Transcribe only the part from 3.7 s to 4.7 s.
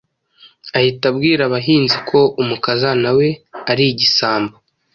ari igisambo,